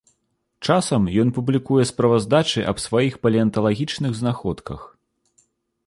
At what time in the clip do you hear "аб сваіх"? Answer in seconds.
2.73-3.13